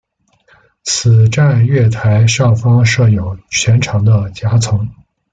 [0.81, 4.89] 此站月台上方设有全长的夹层。